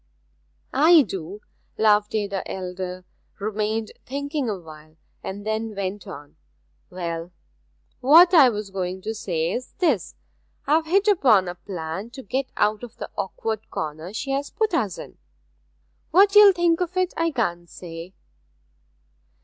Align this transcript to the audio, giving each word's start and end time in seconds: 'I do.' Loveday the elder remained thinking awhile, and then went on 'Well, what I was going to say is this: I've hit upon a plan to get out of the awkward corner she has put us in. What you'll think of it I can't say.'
'I 0.73 1.03
do.' 1.03 1.41
Loveday 1.77 2.25
the 2.27 2.51
elder 2.51 3.05
remained 3.39 3.91
thinking 4.03 4.49
awhile, 4.49 4.97
and 5.23 5.45
then 5.45 5.75
went 5.75 6.07
on 6.07 6.37
'Well, 6.89 7.31
what 7.99 8.33
I 8.33 8.49
was 8.49 8.71
going 8.71 9.03
to 9.03 9.13
say 9.13 9.51
is 9.51 9.73
this: 9.77 10.15
I've 10.65 10.87
hit 10.87 11.07
upon 11.07 11.47
a 11.47 11.53
plan 11.53 12.09
to 12.17 12.23
get 12.23 12.51
out 12.57 12.81
of 12.81 12.97
the 12.97 13.11
awkward 13.15 13.69
corner 13.69 14.11
she 14.11 14.31
has 14.31 14.49
put 14.49 14.73
us 14.73 14.97
in. 14.97 15.19
What 16.09 16.33
you'll 16.33 16.51
think 16.53 16.81
of 16.81 16.97
it 16.97 17.13
I 17.15 17.29
can't 17.29 17.69
say.' 17.69 18.15